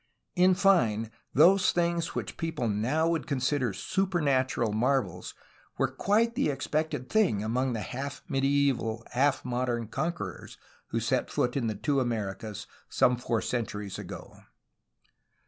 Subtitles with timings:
[0.35, 5.35] In fine, those things which people now would con sider supernatural marvels
[5.77, 11.55] were quite the expected thing among the half medieval, half modern conquerors who set foot
[11.55, 14.37] in the two Americas, some four centuries ago.